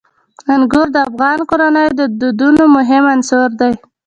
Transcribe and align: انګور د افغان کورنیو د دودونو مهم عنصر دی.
انګور 0.53 0.87
د 0.95 0.97
افغان 1.07 1.39
کورنیو 1.49 1.97
د 1.99 2.01
دودونو 2.19 2.63
مهم 2.75 3.03
عنصر 3.13 3.49
دی. 3.59 3.73